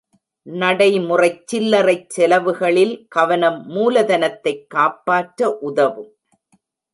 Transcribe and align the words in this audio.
நடைமுறைச் 0.45 1.43
சில்லறைச் 1.47 2.09
செலவுகளில் 2.09 3.05
கவனம் 3.07 3.59
மூலதனத்தைக் 3.69 4.67
காப்பாற்ற 4.67 5.57
உதவும். 5.59 6.11